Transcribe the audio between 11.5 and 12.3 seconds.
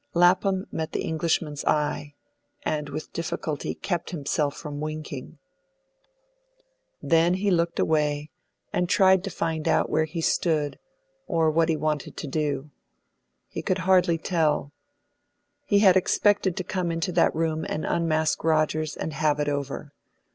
what he wanted to